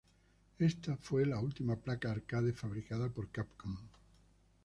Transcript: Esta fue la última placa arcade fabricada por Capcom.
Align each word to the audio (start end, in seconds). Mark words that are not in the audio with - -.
Esta 0.57 0.97
fue 0.97 1.27
la 1.27 1.39
última 1.39 1.75
placa 1.75 2.09
arcade 2.09 2.53
fabricada 2.53 3.07
por 3.09 3.29
Capcom. 3.29 3.77